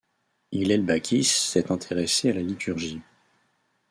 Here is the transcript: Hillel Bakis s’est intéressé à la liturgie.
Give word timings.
Hillel 0.51 0.81
Bakis 0.83 1.25
s’est 1.25 1.71
intéressé 1.71 2.31
à 2.31 2.33
la 2.33 2.41
liturgie. 2.41 3.01